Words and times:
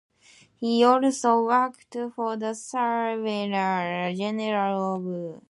He 0.55 0.83
also 0.83 1.43
worked 1.45 1.95
for 2.15 2.35
the 2.35 2.55
surveyor 2.55 4.11
general 4.15 4.95
of 4.95 5.03
Utah. 5.05 5.39